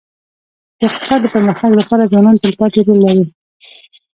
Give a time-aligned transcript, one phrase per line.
[0.79, 3.25] د اقتصاد د پرمختګ لپاره ځوانان تلپاتې رول لري.